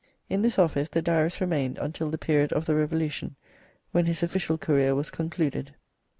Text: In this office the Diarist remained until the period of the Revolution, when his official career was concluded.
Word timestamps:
In 0.31 0.41
this 0.41 0.57
office 0.57 0.89
the 0.89 1.03
Diarist 1.03 1.39
remained 1.39 1.77
until 1.77 2.09
the 2.09 2.17
period 2.17 2.51
of 2.53 2.65
the 2.65 2.73
Revolution, 2.73 3.35
when 3.91 4.07
his 4.07 4.23
official 4.23 4.57
career 4.57 4.95
was 4.95 5.11
concluded. 5.11 5.75